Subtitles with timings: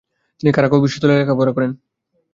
[0.39, 1.71] তিনি কারাকাও বিশ্ববিদ্যালয়ে লেখাপড়া করেন।